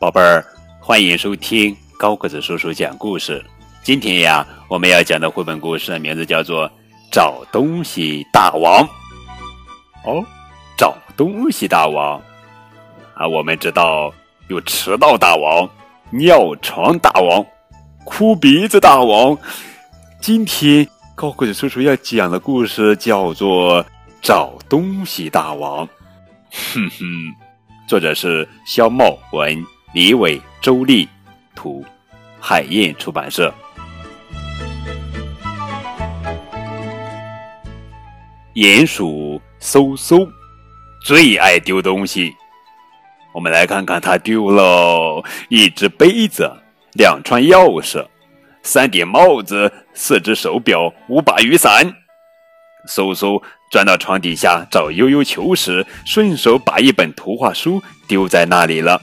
[0.00, 0.42] 宝贝儿，
[0.80, 3.44] 欢迎收听高个子叔叔讲故事。
[3.82, 6.66] 今天呀，我们要讲的绘本故事的名字叫做
[7.12, 8.82] 《找东西大王》。
[10.06, 10.24] 哦，
[10.74, 12.18] 找东西大王
[13.12, 13.28] 啊！
[13.28, 14.10] 我们知道
[14.48, 15.68] 有迟到大王、
[16.08, 17.44] 尿床大王、
[18.06, 19.36] 哭鼻子大王。
[20.18, 23.84] 今天高个子叔叔要讲的故事叫做
[24.22, 25.86] 《找东西大王》。
[26.72, 27.04] 哼哼，
[27.86, 29.62] 作者是肖茂文。
[29.92, 31.08] 李伟、周丽，
[31.52, 31.84] 图，
[32.38, 33.52] 海燕出版社。
[38.54, 40.28] 鼹鼠嗖嗖
[41.04, 42.32] 最爱丢东西，
[43.34, 46.48] 我们来看看他丢了一只杯子、
[46.92, 48.06] 两串钥匙、
[48.62, 51.92] 三顶帽子、四只手表、五把雨伞。
[52.88, 59.02] 嗖嗖钻到床底下找悠悠球时，顺手把一本图画书丢在那里了。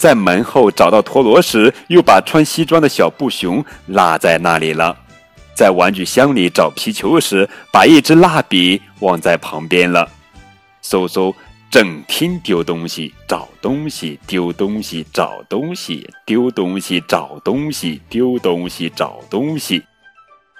[0.00, 4.96] 在门后找到陀螺时，又把穿西装的小布熊落在那里了。
[5.54, 10.08] 在玩具箱里找皮球时，把一支蜡笔忘在旁边了。
[10.82, 11.34] 嗖嗖，
[11.70, 19.82] 整天丢东西，找东西，丢东西，找东西，丢东西，找东西，丢东西，找东西。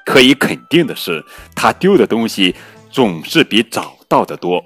[0.05, 1.24] 可以肯定的是，
[1.55, 2.55] 他丢的东西
[2.91, 4.62] 总是比找到的多。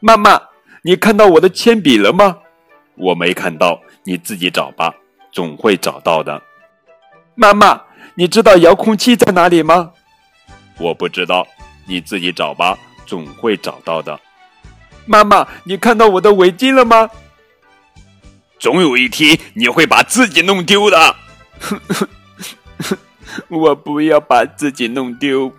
[0.00, 0.38] 妈妈，
[0.82, 2.36] 你看到我的铅笔了吗？
[2.96, 4.94] 我没看到，你自己找吧，
[5.32, 6.42] 总会找到的。
[7.34, 7.82] 妈妈，
[8.14, 9.92] 你知道遥控器在哪里吗？
[10.78, 11.46] 我不知道，
[11.86, 14.18] 你自己找吧，总会找到的。
[15.04, 17.10] 妈妈，你看到我的围巾了吗？
[18.58, 21.16] 总有一天你会把自己弄丢的。
[23.48, 25.52] 我不要把自己弄丢。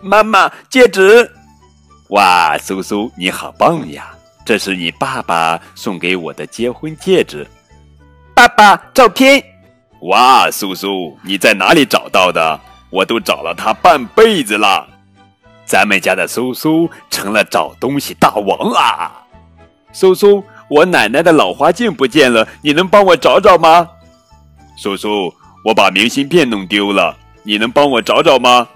[0.00, 1.32] 妈妈，戒指。
[2.10, 4.14] 哇，苏苏，你好棒呀！
[4.48, 7.46] 这是你爸爸送给我的结婚戒指。
[8.34, 9.44] 爸爸，照片。
[10.04, 12.58] 哇，苏苏，你在哪里找到的？
[12.88, 14.88] 我都找了他半辈子了。
[15.66, 19.12] 咱们家的苏苏成了找东西大王啊！
[19.92, 23.86] 苏苏，我奶奶的老花镜不见了，你能帮我找找吗？
[24.78, 25.30] 苏苏，
[25.62, 28.66] 我把明信片弄丢了，你能帮我找找吗？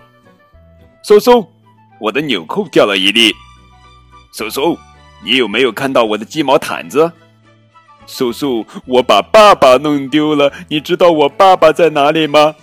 [1.02, 1.48] 苏苏，
[1.98, 3.32] 我的纽扣掉了一粒。
[4.34, 4.78] 苏苏。
[5.24, 7.12] 你有没有看到我的鸡毛毯子？
[8.06, 12.54] 叔叔，我把爸爸弄丢了，你知道我爸爸在哪里吗？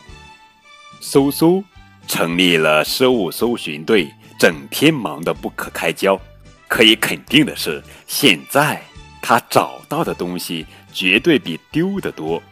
[1.00, 1.64] 苏苏
[2.08, 6.20] 成立了失物搜寻队，整天忙得不可开交。
[6.68, 8.82] 可以肯定的是，现在
[9.22, 12.44] 他找到的东西绝对比丢的多。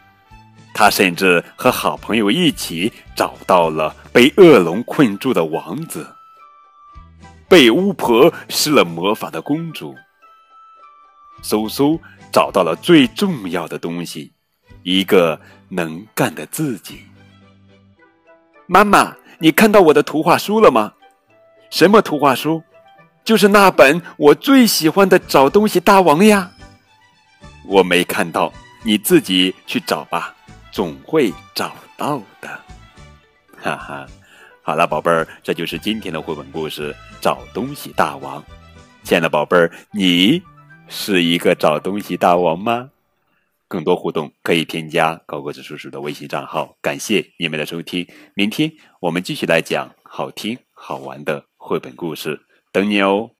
[0.74, 6.08] 他甚至和好朋友一起找到了被恶龙困住的王子。
[7.48, 9.96] 被巫婆施了魔法的公主，
[11.42, 12.00] 嗖嗖
[12.32, 14.34] 找到了最重要的东西，
[14.84, 17.02] 一个能干的自己。
[18.66, 20.94] 妈妈，你看到我的图画书了吗？
[21.70, 22.62] 什么图画书？
[23.24, 26.52] 就是那本我最喜欢的《找东西大王》呀。
[27.66, 28.52] 我没看到，
[28.84, 30.36] 你自己去找吧，
[30.72, 32.50] 总会找到的。
[33.58, 34.08] 哈哈。
[34.68, 36.92] 好了，宝贝儿，这就是今天的绘本故事
[37.22, 38.44] 《找东西大王》。
[39.02, 40.44] 亲爱的宝贝儿，你
[40.90, 42.90] 是一个找东西大王吗？
[43.70, 46.76] 更多互动可以添加高个子叔叔的微信账号。
[46.82, 48.70] 感谢你们的收听，明天
[49.00, 52.38] 我们继续来讲好听好玩的绘本故事，
[52.74, 53.37] 等你哦。